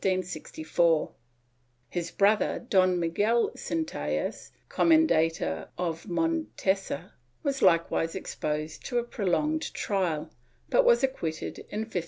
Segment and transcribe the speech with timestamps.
[0.03, 1.11] ^
[1.91, 7.11] His brother, Don Miguel Centellas, Comendador of Mon tesa,
[7.43, 10.31] was likewise exposed to a prolonged trial,
[10.69, 11.99] but was acquitted in 1567.